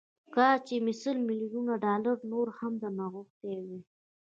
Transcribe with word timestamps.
کاشکي 0.35 0.77
مې 0.83 0.93
سل 1.01 1.17
ميليونه 1.29 1.73
ډالر 1.83 2.17
نور 2.31 2.47
هم 2.59 2.73
درنه 2.81 3.05
غوښتي 3.13 3.49
وای. 3.63 3.81